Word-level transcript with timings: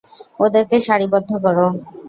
ওদেরকে 0.39 0.75
সারিবদ্ধ 0.79 1.31
করো! 1.43 1.67